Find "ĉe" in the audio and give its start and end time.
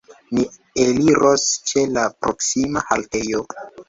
1.71-1.83